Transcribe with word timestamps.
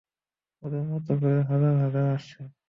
ওদের 0.63 0.83
মতো 0.85 1.11
আরো 1.13 1.29
হাজার 1.49 1.73
হাজার 1.83 2.05
আসছে। 2.15 2.41